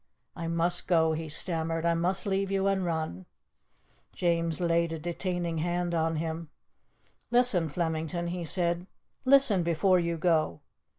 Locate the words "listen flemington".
7.29-8.29